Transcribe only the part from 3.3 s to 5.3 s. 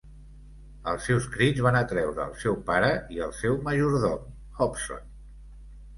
seu majordom, Hobson.